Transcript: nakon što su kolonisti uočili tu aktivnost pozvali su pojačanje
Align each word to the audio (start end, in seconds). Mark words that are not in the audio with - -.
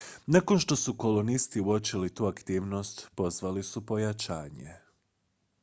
nakon 0.27 0.59
što 0.59 0.75
su 0.75 0.93
kolonisti 0.97 1.61
uočili 1.61 2.09
tu 2.13 2.25
aktivnost 2.25 3.09
pozvali 3.15 3.63
su 3.63 3.85
pojačanje 3.85 4.73